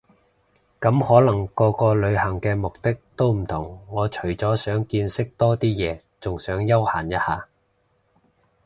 [0.79, 7.47] 咁可能個個旅行嘅目的都唔同我除咗想見識多啲嘢，仲想休閒一下